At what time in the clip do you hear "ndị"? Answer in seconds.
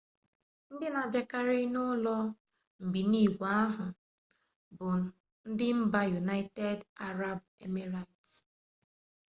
0.71-0.87, 5.49-5.67